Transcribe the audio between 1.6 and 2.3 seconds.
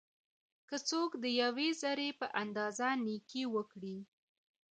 ذري په